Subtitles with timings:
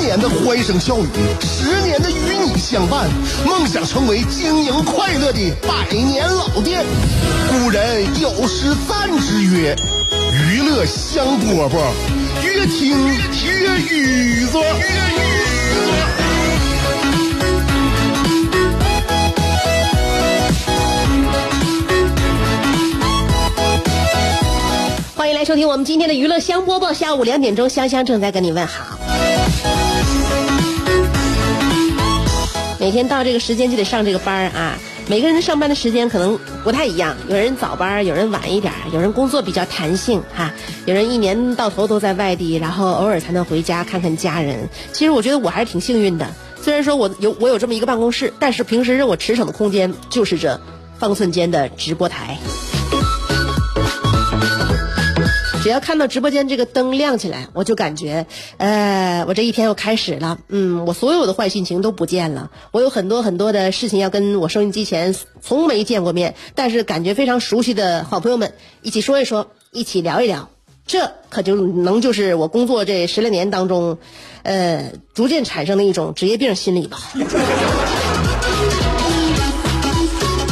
[0.00, 1.06] 年的欢声笑语，
[1.40, 2.14] 十年的与
[2.44, 3.08] 你相伴，
[3.46, 6.84] 梦想成为经营快乐的百年老店。
[7.50, 9.76] 古人有诗赞之曰
[10.32, 11.76] ：“娱乐香饽饽，
[12.42, 12.96] 越听
[13.44, 14.58] 越雨子。”
[25.14, 28.99] 欢迎来收听我们今天的娱乐香饽饽，下午两点钟，香香正在跟你问好。
[32.90, 40.52] 每天到这个时间就得上这个班儿啊，每个人上班的时间可能不太一样，有人早班，有人晚一点，有人工作比较弹性哈，
[40.86, 44.68] 有人一年到头都在外地，然后偶尔才能回家看看家人。
[44.92, 46.26] 其实我觉得我还是挺幸运的，
[46.60, 50.60] 虽然说我有我有这么一个办公室，但是平时让我驰骋的空间就是这
[50.98, 52.38] 方寸间的直播台。
[55.62, 60.38] 只要看到直播间这个灯亮起来，我就感觉，呃，我这一天又开始了。
[60.48, 62.50] 嗯，我所有的坏心情都不见了。
[62.70, 70.48] 我有很多很多的事情要跟我收音机前从没见过面，但是感觉非常熟悉的好朋友们一起说一说，一起聊一聊。
[70.86, 73.98] 这可就能就是我工作这十来年当中，
[74.42, 76.98] 呃，逐渐产生的一种职业病心理吧。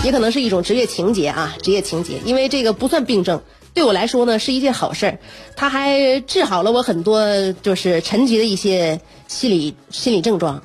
[0.04, 3.40] 也可能是一种职业情节啊，职业情节，因为这个不算病症。
[3.78, 5.16] 对我来说呢，是一件好事儿，
[5.54, 7.22] 它还治好了我很多
[7.62, 10.60] 就是沉积的一些心理心理症状。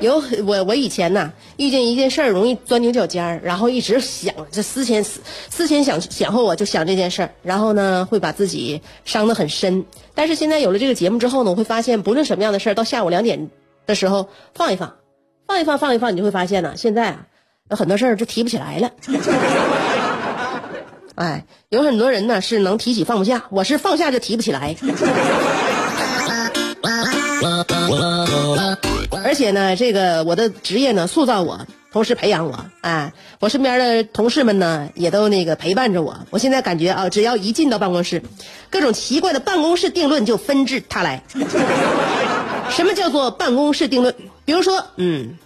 [0.00, 5.20] 有我我以前呐，遇见一件事儿容易钻牛角尖儿，然后一直想这思前思
[5.50, 9.84] 思前想想后啊，就想这件事儿，然后呢会把自己伤得很深。
[10.14, 13.50] 但是现在有了这个节目之后呢，我会发现，不论什么样的事儿，到下午两点
[13.86, 14.94] 的时候放一放，
[15.48, 17.26] 放一放，放一放，你就会发现呢，现在啊
[17.70, 18.92] 有很多事儿就提不起来了。
[21.16, 24.74] 哎，有很多人呢是能提起放不下，我是放下就提不起来。
[29.24, 32.64] 而且呢，这个我的职业呢塑造我，同时培养我。
[32.80, 36.16] 哎，我身边的同事们呢也都那个陪伴着我。
[36.30, 38.22] 我现在感觉啊，只要一进到办公室，
[38.68, 41.22] 各种奇怪的办公室定论就纷至沓来。
[42.70, 44.12] 什么叫做办公室定论？
[44.44, 45.38] 比如说，嗯，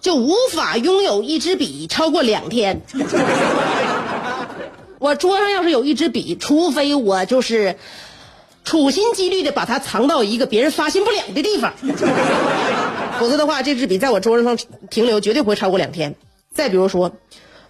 [0.00, 2.80] 就无法拥有一支笔超过两天。
[5.02, 7.74] 我桌上要是有一支笔，除非我就是
[8.64, 11.74] 处心积虑的把它藏到一个别人发现不了的地方，
[13.18, 14.56] 否则的话，这支笔在我桌子上
[14.90, 16.14] 停留绝对不会超过两天。
[16.54, 17.10] 再比如说，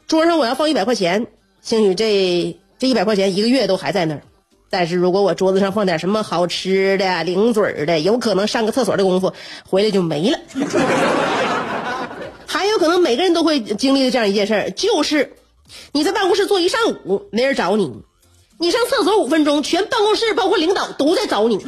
[0.07, 1.27] 桌上我要放一百块钱，
[1.63, 4.21] 兴许这这一百块钱一个月都还在那儿。
[4.69, 9.33] 但是如果我桌子上放点什么好吃的、零嘴的，有可能上个厕所的功夫
[9.67, 10.39] 回来就没了。
[12.47, 15.33] 还有可能每个人都会经历的这样一件事儿，就是。
[15.93, 17.91] 你在办公室坐一上午，没人找你；
[18.59, 21.59] 你上厕所五分钟，全办公室包括领导都在找你。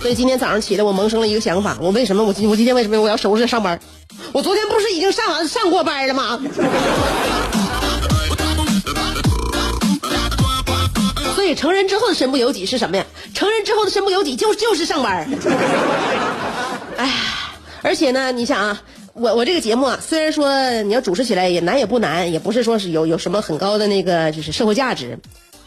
[0.00, 3.78] 所以今天早上起来，我萌生了一个想法：我为什么我今我今天为什么我要收拾上班？
[4.32, 6.40] 我昨天不是已经上完上过班了吗？
[11.34, 13.04] 所以成人之后的身不由己是什么呀？
[13.34, 15.28] 成人之后的身不由己就就是上班。
[16.96, 17.10] 哎，
[17.82, 18.80] 而且呢，你想啊。
[19.20, 25.18] 我我这个节目啊，虽然说你要主持起来也难也不难，也不是说是有有什么很高的那个就是社会价值，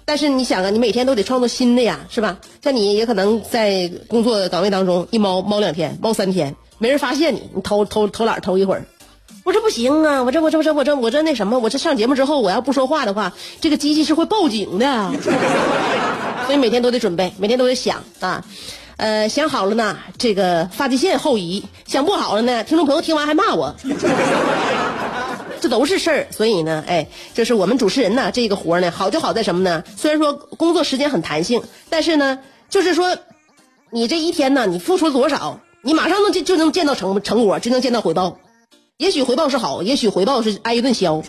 [0.06, 2.38] 但是你想啊，你每天都得创作新的呀，是吧？
[2.64, 8.86] 像你也可能在工作岗位当中一猫猫两天，猫三天，没人发现你，你偷偷偷懒偷一会儿，
[9.44, 10.24] 我这不行啊！
[10.24, 15.12] 我这我这我这我这我这那什么，我这上节目之后我要不说话的话，这个机器是会报警的，
[16.46, 18.46] 所以每天都得准备，每天都得想啊。
[19.02, 23.76] 呃，想好了呢，这个发际线后移；想不好了呢，听众朋友听完还骂我，
[25.59, 26.28] 这都是事儿。
[26.30, 29.84] 所以呢，哎，就是我们主持人呢，这个活呢，好就好在什么呢？
[29.98, 32.38] 虽然说工作时间很弹性，但是呢，
[32.70, 33.18] 就是说，
[33.90, 38.38] 你这一天呢，你付出多少，你马上能就就能见到成成果，就能见到回报。
[38.97, 41.12] 也许回报是好，也许回报是挨一顿削。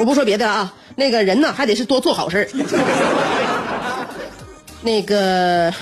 [0.00, 0.72] 我不说别的了啊。
[1.00, 2.46] 那个人呢，还得是多做好事
[4.84, 5.72] 那个，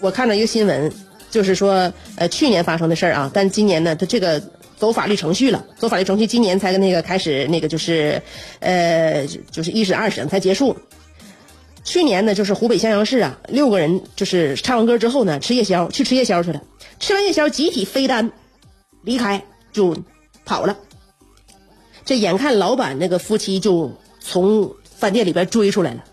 [0.00, 0.90] 我看到一个新闻，
[1.30, 4.42] 就是说，呃，去年发生的事儿啊，但今年呢，他这个
[4.78, 8.22] 走法律程序了，走法律程序，今年才那个开始那个就是，
[8.60, 10.74] 呃，就是一审二审才结束。
[11.84, 16.62] 去年呢，就是湖北襄阳市啊，六个人就是唱完歌之后呢，吃夜宵，去吃夜宵去了，
[16.98, 18.32] 吃完夜宵集体飞单
[19.02, 19.44] 离开
[19.74, 19.94] 就
[20.46, 20.74] 跑了。
[22.04, 26.04] 这眼看老板那个夫妻就从饭店里边追出来了，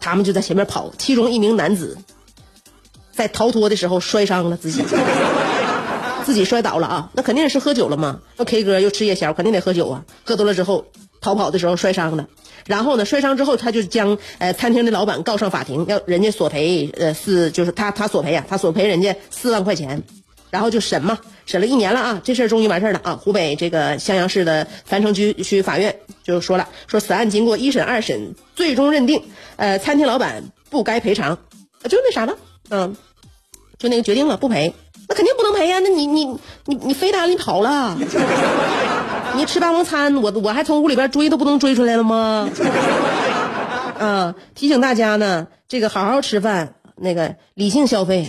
[0.00, 1.98] 他们就在前面跑，其中一名男子
[3.12, 4.82] 在逃脱的时候摔伤了自己。
[6.24, 8.20] 自己摔倒了啊，那肯定是喝酒了嘛。
[8.36, 10.04] 又 K 歌又吃夜宵，肯定得喝酒啊。
[10.26, 10.84] 喝多了之后
[11.22, 12.28] 逃跑的时候摔伤了，
[12.66, 20.02] 然后呢，摔伤之后他就将呃餐厅的老板告上法庭，要人家索赔呃四就是他他索赔啊，他索赔人家四万块钱，
[20.50, 23.16] 然后就审嘛，审了一年了啊，这事儿终于完事儿了啊。
[23.16, 29.22] 湖北这个襄阳市的樊城区区法院就说了，说此案经过一审二审，最终认定
[29.56, 31.38] 呃餐厅老板不该赔偿，
[31.88, 32.36] 就那啥了，
[32.70, 32.96] 嗯，
[33.78, 34.74] 就那个决定了不赔。
[35.10, 36.26] 那肯定不能赔呀、那你你
[36.66, 37.96] 你你飞单你跑了，
[39.34, 42.50] 你吃霸王餐，我我还从屋里边追都不能追出来了吗？
[43.98, 48.28] 啊，提醒大家呢，这个好好吃饭，那个理性消费，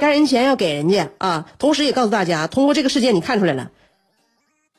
[0.00, 1.46] 该人钱要给人家啊。
[1.58, 3.70] 同时也告诉大家，通过这个事件你看出来了，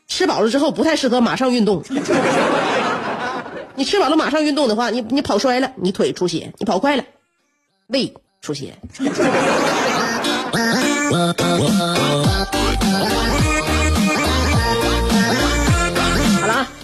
[0.07, 1.83] 吃饱了之后不太适合马上运动。
[3.75, 7.03] 你吃饱了马上运动的话，你你跑摔了，你腿出血；你跑快了，
[7.87, 8.77] 胃出血。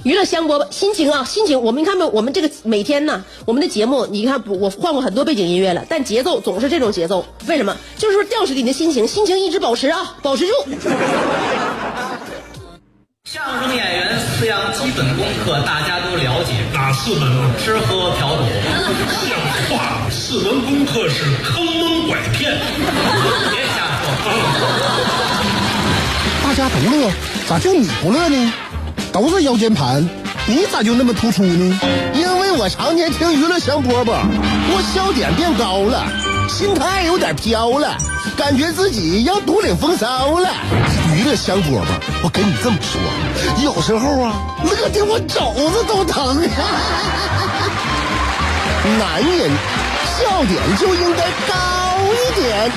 [0.06, 2.06] 娱乐香饽饽，心情啊，心情，我们你看没？
[2.06, 7.76] 我们这个每天呢，我们的节目，你看我换过很多背景音乐了，但节奏总是这种节奏，为什么？
[7.98, 10.54] 就是说吊着你的心情，心情 一直保持啊，保持住。
[13.28, 17.52] 相声演员四样基本功课大家都了解，哪四门啊？
[17.58, 18.44] 吃喝嫖赌。
[19.28, 19.36] 像
[19.76, 20.08] 话吗？
[20.12, 22.56] 四门功课是坑蒙拐骗。
[23.50, 24.70] 别瞎说，
[26.44, 27.12] 大家都乐，
[27.50, 28.54] 咋就你不乐呢？
[29.16, 30.06] 都是腰间盘，
[30.46, 31.80] 你咋就那么突出呢？
[32.14, 36.06] 因为我常年听娱乐香饽饽，我笑点变高了，
[36.50, 37.96] 心态有点飘了，
[38.36, 40.50] 感觉自己要独领风骚了。
[41.16, 41.86] 娱乐香饽饽，
[42.24, 43.00] 我跟你这么说，
[43.64, 44.34] 有时候啊，
[44.66, 46.36] 乐的我肘子都疼。
[49.00, 49.50] 男人
[50.20, 51.54] 笑点就应该高
[52.12, 52.70] 一点。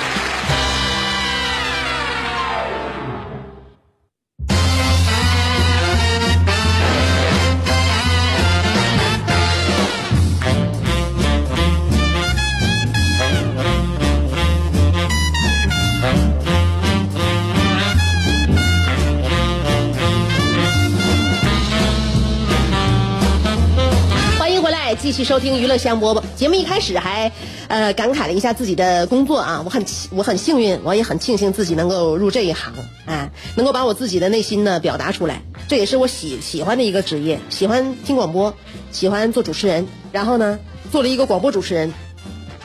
[25.19, 26.23] 续收听娱乐香饽饽。
[26.37, 27.32] 节目一开始还，
[27.67, 32.73] 呃，感慨了一下自己的工作啊，我很我很幸运，我也很庆幸自己能够入这一行，
[33.05, 38.55] 哎，能够把我自己的内心呢表达出来，这也是我喜喜欢的一个职业，喜欢听广播，
[38.93, 40.56] 喜欢做主持人，然后呢，
[40.93, 41.93] 做了一个广播主持人，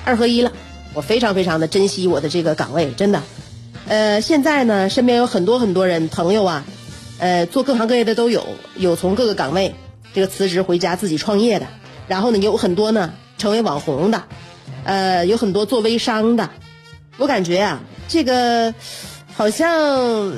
[0.06, 0.52] 二合一了，
[0.94, 3.24] 我非常非常的珍惜我的这个岗位，真的。
[3.88, 6.64] 呃，现在呢，身边有很多很多人朋友啊，
[7.18, 8.46] 呃，做各行各业的都有，
[8.76, 9.74] 有从各个岗位
[10.14, 11.66] 这个辞职回家自己创业的，
[12.08, 14.24] 然后呢，有很多呢成为网红的，
[14.84, 16.50] 呃，有很多做微商的。
[17.18, 18.74] 我感觉啊，这个
[19.34, 20.32] 好像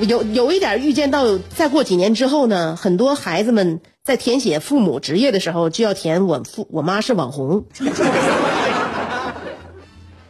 [0.00, 7.64] 有有一点预见到，再过几年之后呢，很多孩子们在填写父母职业的时候，就要填我父我妈是网红，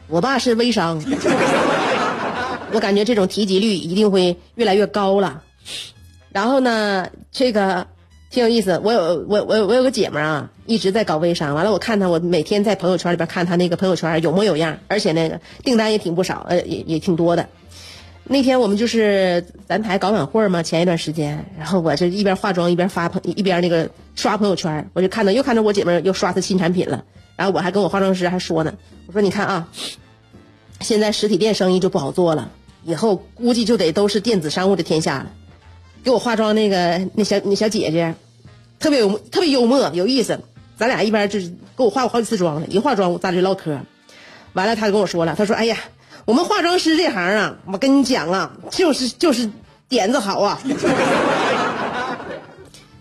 [0.09, 1.03] 我爸是微商。
[2.73, 5.43] 我感觉这种提及率一定会越来越高了。
[6.31, 7.87] 然后呢，这个
[8.31, 8.81] 挺有意思。
[8.85, 11.55] 我有我我我有个姐们儿啊，一直在搞微商。
[11.55, 17.49] 完了，我看她，我每天在朋友圈里边看她那个朋友圈有模有样，而且那个订单也挺不少，呃，也也挺多的。
[18.31, 27.03] 那天我们就是咱台搞晚会嘛，前一段时间，然后我这一边化妆一边发朋一边那个刷朋友圈，我就看到又看到我姐们儿又刷她新产品了，
[27.37, 28.75] 然后我还跟我化妆师还说呢，
[29.07, 29.69] 我说你看啊，
[30.81, 32.51] 现在实体店生意就不好做了，
[32.85, 35.31] 以后估计就得都是电子商务的天下了。
[36.05, 38.15] 给我化妆那个那小那小姐姐，
[38.79, 40.41] 特别有特别幽默有意思，
[40.77, 43.79] 咱俩一边就是给我化过好几次妆了，一化妆咱俩就唠嗑，
[44.53, 45.77] 完了她就跟我说了，她说哎呀，
[46.25, 49.51] 我们化妆师这行啊，我跟你讲啊，就是就是
[49.89, 50.61] 点子好啊，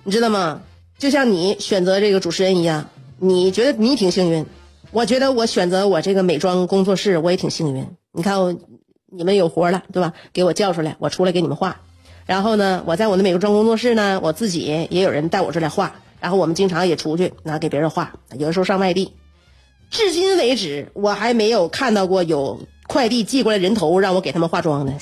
[0.03, 0.61] 你知道吗？
[0.97, 2.89] 就像你选择这个主持人一样，
[3.19, 4.45] 你觉得你挺幸运，
[4.91, 7.87] 我觉得我选择我这个美妆工作室，我也挺幸运。
[8.11, 8.55] 你看我，
[9.11, 10.13] 你们有活了，对吧？
[10.33, 11.81] 给我叫出来，我出来给你们画。
[12.27, 15.95] 然后呢，我在我的美国妆工作室呢，我自己也有人带我这来画。
[16.19, 19.13] 然后我们经常也出去，拿给别人画，有的时候上外地。
[19.91, 24.93] 至今为止，我还没有看到过有快递寄过来人头让我给他们化妆的。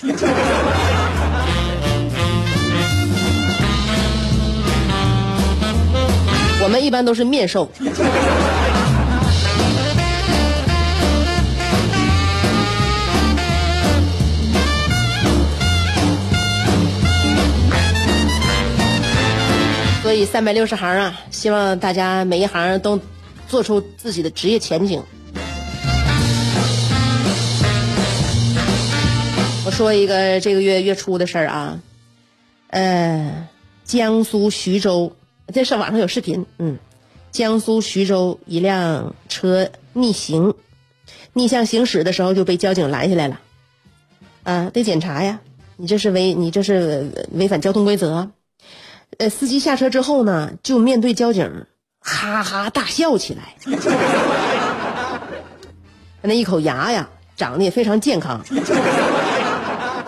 [6.63, 7.69] 我们一般都是面授。
[20.15, 22.99] 以三百六十行啊，希望大家每一行都
[23.47, 25.03] 做出自己的职业前景。
[29.65, 31.79] 我说一个这个月月初的事儿啊，
[32.67, 33.47] 呃，
[33.83, 35.15] 江苏徐州，
[35.53, 36.77] 这是网上有视频，嗯，
[37.31, 40.53] 江苏徐州一辆车逆行，
[41.33, 43.39] 逆向行驶的时候就被交警拦下来了，
[44.43, 45.41] 啊，得检查呀，
[45.75, 48.31] 你这是违你这是违反交通规则。
[49.17, 51.65] 呃，司机下车之后呢，就面对交警，
[51.99, 53.55] 哈哈大笑起来。
[56.21, 58.43] 那一口牙呀，长得也非常健康，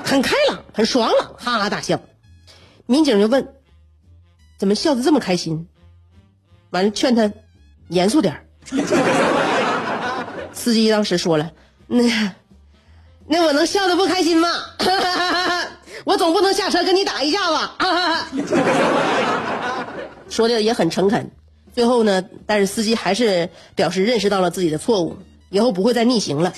[0.04, 2.00] 很开朗，很爽朗，哈哈大笑。
[2.88, 3.54] 民警就问
[4.58, 5.68] ：“怎么笑得这么开心？”
[6.72, 7.32] 完了，劝他
[7.89, 8.44] 严肃点儿。
[10.54, 11.51] 司机当时说了
[11.86, 12.34] ：“那
[13.27, 14.50] 那我能笑得不开心吗？”
[16.08, 17.76] 我总不能下车跟你打一架吧？
[20.30, 21.30] 说的也很诚恳。
[21.76, 25.18] 最后呢，但是司机还是表示认识到了自己的错误，
[25.50, 26.54] 以后不会再逆行了。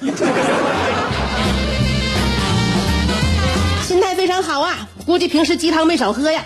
[3.87, 6.45] 心态非常好啊，估计平时鸡汤没少喝呀。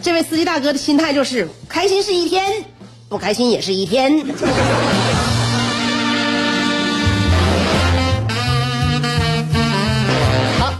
[0.00, 2.64] 这位司机大哥的心态就是：开心是一天，
[3.08, 4.24] 不开心也是一天。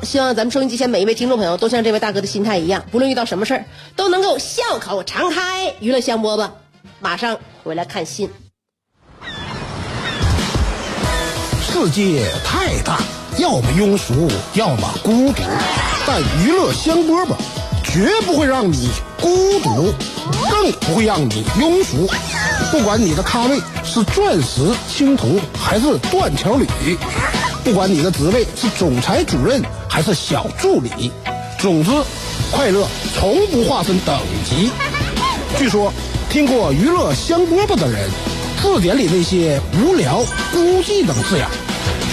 [0.09, 5.75] 希望咱们收音机前每一位听众朋友都像这位大哥的心态一样，不论遇到什么事儿都能够笑口常开。
[5.81, 6.49] 娱乐香饽饽，
[6.99, 8.31] 马上回来看信。
[11.61, 13.01] 世界太大，
[13.37, 15.43] 要么庸俗，要么孤独，
[16.07, 17.35] 但娱乐香饽饽
[17.85, 18.89] 绝不会让你
[19.21, 19.93] 孤独，
[20.49, 22.09] 更不会让你庸俗。
[22.73, 26.67] 不管你的咖位是钻石、青铜还是断桥铝。
[27.65, 31.13] 不管你的职位是总裁、主任还是小助理，
[31.59, 31.91] 总之，
[32.51, 34.71] 快乐从不划分等级。
[35.59, 35.93] 据说，
[36.31, 38.09] 听过娱乐香饽饽的人，
[38.63, 41.47] 字典里那些无聊、孤寂等字眼，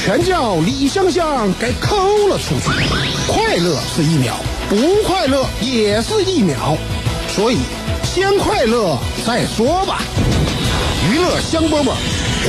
[0.04, 2.70] 全叫李香香给抠了出去。
[3.28, 4.36] 快乐是一秒，
[4.70, 4.76] 不
[5.08, 6.78] 快乐也是一秒，
[7.34, 7.60] 所以
[8.04, 10.02] 先快乐再说吧。
[11.12, 11.94] 娱乐香饽饽，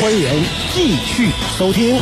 [0.01, 1.97] 欢迎继续收听。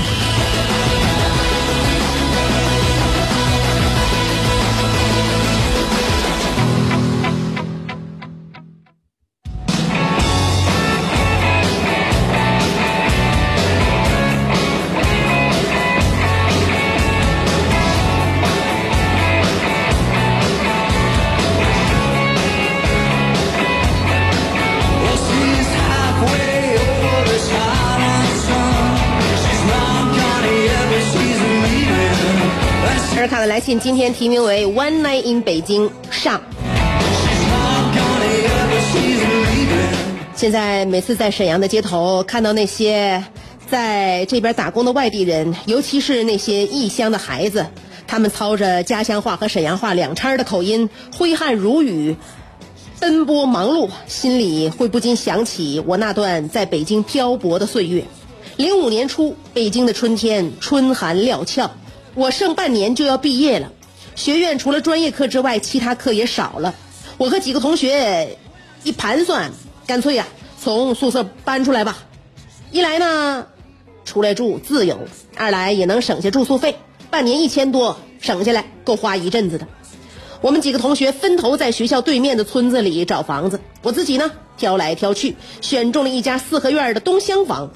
[33.80, 36.40] 今天题名为《One Night in 北京》上。
[40.34, 43.24] 现在每次在沈阳的街头看到那些
[43.66, 47.66] 在这边打工的外地人，尤其是那些异乡的孩子，
[48.06, 52.16] 他们操着家乡话和沈阳话两掺的口音，挥汗如雨，
[53.00, 58.04] 奔波忙碌，心里会不禁想起我那段在北京漂泊的岁月。
[58.56, 61.70] 零五年初，北京的春天春寒料峭。
[62.14, 63.72] 我剩半年就要毕业了，
[64.14, 66.74] 学院除了专业课之外，其他课也少了。
[67.18, 68.38] 我和几个同学
[68.84, 69.50] 一盘算，
[69.86, 70.26] 干脆呀
[70.60, 71.98] 从宿舍搬出来吧。
[72.70, 73.46] 一来呢，
[74.04, 74.96] 出来住自由；
[75.36, 76.76] 二来也能省下住宿费，
[77.10, 79.66] 半年一千多，省下来够花一阵子的。
[80.40, 87.70] 我们几个同学分头在学校对面的村子里找房子，我自己呢挑来挑去，选中了一家四合院的东厢房，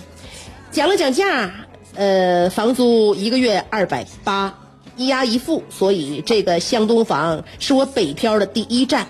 [0.70, 1.50] 讲了讲价。
[1.94, 4.58] 呃，房租一个月二百八，
[4.96, 9.08] 一押一付，所以这个向东房是我北漂的第一站。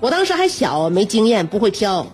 [0.00, 2.06] 我当时还小，没经验，不会挑，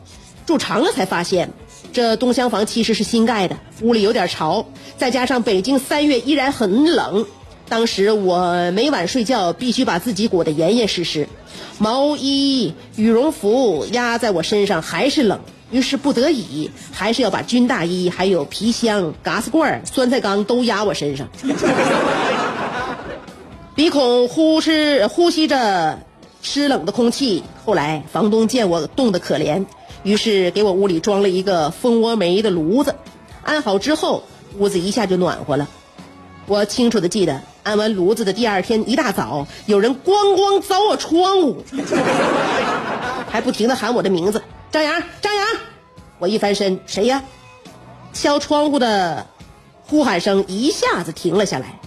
[0.45, 1.51] 住长了才发现，
[1.93, 7.27] 这东厢房其实是新盖的，屋里有点潮，再加上北京三月依然很冷，
[7.69, 11.29] 当时我每晚睡觉必须把自己裹得严严实实，
[11.79, 15.41] 毛衣、羽绒服压在我身上还是冷。
[15.71, 21.29] 于是不得已，还是要把军大衣、还有皮箱、嘎斯罐、酸菜缸都压我身上，
[23.75, 26.01] 鼻孔呼哧呼吸着
[26.41, 27.43] 湿冷的空气。
[27.65, 29.67] 后来房东见我冻得可怜，
[30.03, 32.95] 于是给我屋里装了一个蜂窝煤的炉子，
[33.43, 34.23] 安好之后，
[34.57, 35.69] 屋子一下就暖和了。
[36.47, 41.63] 我清楚的记得，安完炉子的第二天一大早，有人咣咣凿我窗户，
[43.39, 44.43] 还不停的喊我的名字。
[44.73, 45.47] 张扬，张扬，
[46.19, 47.23] 我一翻身，谁呀？
[48.13, 49.29] 敲窗户的
[49.87, 51.79] 呼喊声一下子停了下来。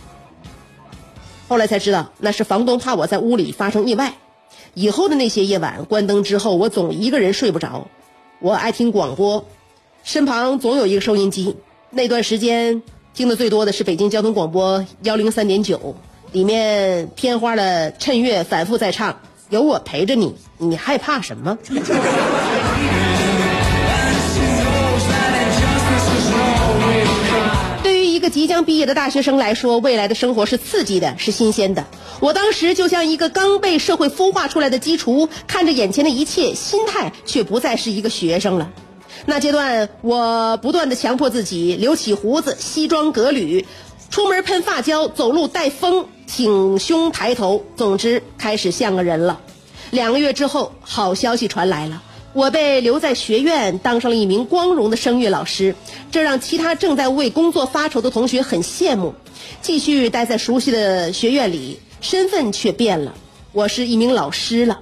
[1.50, 4.14] 后来才知道，那是房东怕我在屋里发生意外。
[4.76, 7.90] 以后的那些夜晚，关灯之后，我总一个人睡不着。
[8.40, 9.44] 我爱听广播，
[10.06, 11.58] 身旁总有一个收音机。
[11.90, 12.82] 那段时间
[13.14, 15.98] 听的最多的是北京交通广播幺零三点九，
[16.32, 19.20] 里面片花的趁月反复在唱
[19.52, 21.58] ：“有我陪着你，你害怕什么？”
[27.84, 31.86] 对于一个即将毕业的大学生来说，未来的生活是刺激的，是新鲜的。
[32.22, 38.72] 我当时就像一个刚被社会孵化出来的鸡雏，看着眼前的一切，心态却不再是一个学生了。
[39.26, 43.68] 那阶段，我不断的强迫自己留起胡子，西装革履，
[44.10, 49.42] 出门喷发胶，走路带风，挺胸抬头，总之开始像个人了。
[49.90, 52.02] 两个月之后，好消息传来了。
[52.32, 55.76] 我被留在学院，当上了一名光荣的声乐老师，
[56.10, 59.14] 这让其他正在为工作发愁的同学很羡慕。
[59.62, 63.14] 继续待在熟悉的学院里，身份却变了，
[63.52, 64.80] 我是一名老师了。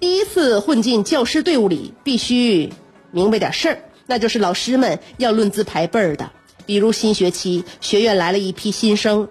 [0.00, 2.70] 第一次混进教师队伍里，必须
[3.10, 6.30] 明白点事儿，那就是老师们要论资排辈儿的。
[6.66, 9.28] 比如新学期，学院来了一批新生，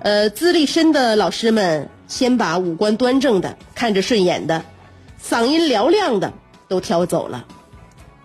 [0.00, 4.62] 呃，资历深的老师们先把五官端正的、看着顺眼的、
[5.22, 6.32] 嗓音嘹亮的。
[6.68, 7.46] 都挑走了，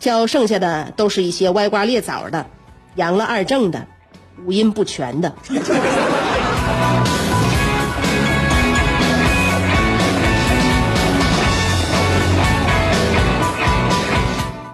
[0.01, 2.45] 挑剩下的都是一些歪瓜裂枣的、
[2.95, 3.87] 阳了二正的、
[4.45, 5.33] 五音不全的。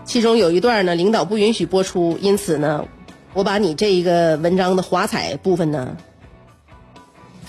[0.03, 2.83] 其中有一段呢，领导不允许播出，因此呢，
[3.35, 5.95] 我把你这一个文章的华彩部分呢，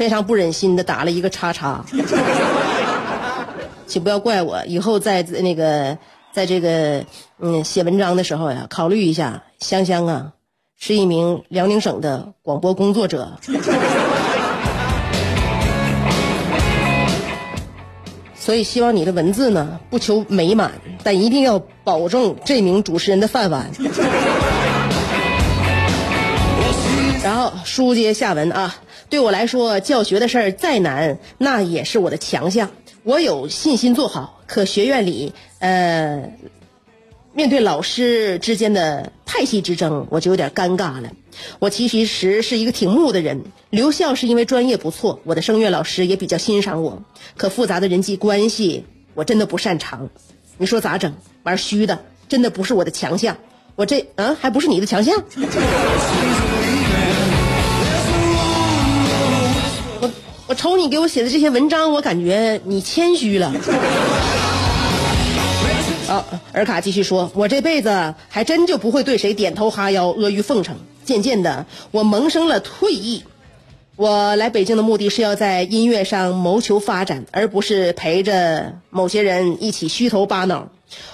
[0.01, 1.85] 非常不忍心的打了一个叉叉。
[3.87, 5.99] 请不要怪我，以后在那个
[6.33, 7.05] 在这个
[7.39, 9.43] 嗯写文章的时候呀，考虑一下。
[9.59, 10.33] 香香啊，
[10.79, 13.37] 是一名辽宁省的广播工作者，
[18.35, 20.73] 所以希望你的文字呢不求美满，
[21.05, 23.71] 但一定要保证这名主持人的饭碗。
[27.23, 28.77] 然后书接下文啊，
[29.11, 32.71] 对我来说，教学的事儿再难，那也是我的强项。
[33.03, 36.33] 我有信心做好，可学院里，呃，
[37.35, 41.13] 面对老师之间的派系之争，我就有点尴尬了。
[41.59, 47.03] 我其实是一个挺木的人，留校是因为专业不错，我的声乐老师也比较欣赏我。
[47.37, 50.09] 可复杂的人际关系，我真的不擅长。
[50.57, 51.15] 你说咋整？
[51.43, 53.37] 玩虚的，真的不是我的强项。
[53.77, 55.23] 我这啊，还不是你的强项？
[60.51, 63.55] 我瞅你给我写的这些文章，我感觉你谦虚了。
[66.09, 70.77] 啊， 尔卡继续说，我这辈子还真就不会对谁点头哈腰、阿谀奉承。
[71.05, 73.23] 渐渐的，我萌生了退意。
[73.95, 80.69] 我来北京的目的是要在音乐上谋求发展，而不是陪着某些人一起虚头巴脑。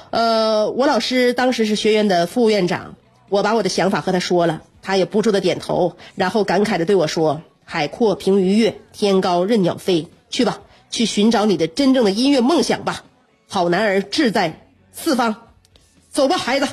[0.08, 2.94] 呃，我老师当时是学院的副院长，
[3.28, 7.42] 我把我的想法和他说了，他也不住的点头，然后感慨的对我说。
[7.68, 10.06] 海阔凭鱼跃，天高任鸟飞。
[10.30, 13.02] 去吧，去寻找你的真正的音乐梦想吧。
[13.48, 15.34] 好男儿志在四方，
[16.10, 16.68] 走吧，孩子。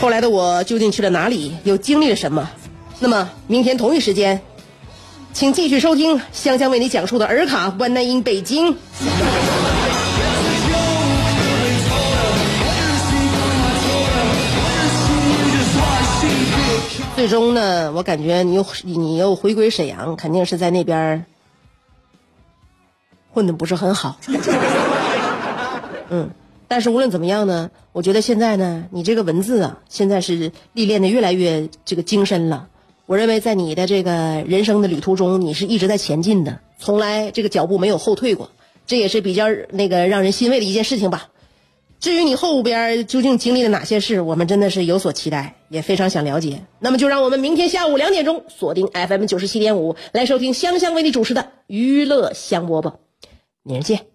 [0.00, 1.56] 后来的我究竟去了哪里？
[1.64, 2.48] 又经历了什么？
[3.00, 4.40] 那么明天同一时间，
[5.32, 8.72] 请继续收听香香为你讲述的《尔卡 One Night in 北京》。
[17.24, 21.24] 最终呢，我感觉你又你又回归沈阳，肯定是在那边
[23.30, 24.18] 混的不是很好。
[26.10, 26.28] 嗯，
[26.68, 32.68] 但是无论怎么样呢，我觉得现在呢，你这个文字啊，现在是历练的越来越这个精深了。
[33.06, 38.50] 我认为在你的这个人生的旅途中，你是一直在前进的，从来这个脚步没有后退过，
[38.86, 41.30] 这也是比较那个让人欣慰的一件事情吧。
[42.00, 46.62] 至于你后边究竟经历了哪些事，我们真的是有所期待，也非常想了解。
[46.78, 52.94] 那么就让我们明天下午两点钟锁定 FM 九十七点五，来收听香香为你主持的娱乐香饽饽。
[53.64, 54.13] 明儿见。